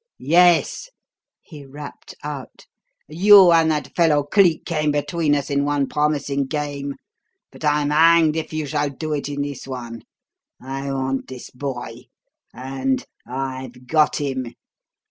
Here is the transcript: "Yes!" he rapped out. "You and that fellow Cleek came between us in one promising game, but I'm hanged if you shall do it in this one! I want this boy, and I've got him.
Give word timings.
"Yes!" 0.17 0.89
he 1.43 1.63
rapped 1.63 2.15
out. 2.23 2.65
"You 3.07 3.51
and 3.51 3.69
that 3.69 3.95
fellow 3.95 4.23
Cleek 4.23 4.65
came 4.65 4.89
between 4.89 5.35
us 5.35 5.51
in 5.51 5.63
one 5.63 5.87
promising 5.87 6.47
game, 6.47 6.95
but 7.51 7.63
I'm 7.63 7.91
hanged 7.91 8.35
if 8.35 8.51
you 8.51 8.65
shall 8.65 8.89
do 8.89 9.13
it 9.13 9.29
in 9.29 9.43
this 9.43 9.67
one! 9.67 10.01
I 10.59 10.91
want 10.91 11.27
this 11.27 11.51
boy, 11.51 12.05
and 12.51 13.05
I've 13.27 13.85
got 13.85 14.15
him. 14.19 14.55